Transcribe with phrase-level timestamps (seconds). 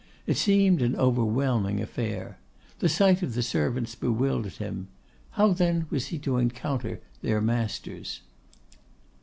[0.25, 2.39] It seemed an overwhelming affair.
[2.79, 4.87] The sight of the servants bewildered him;
[5.37, 8.21] how then was he to encounter their masters?